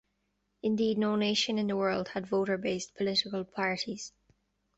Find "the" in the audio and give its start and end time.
1.67-1.77